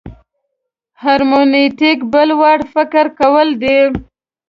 [1.03, 3.77] هرمنوتیک بل وړ فکر کول دي.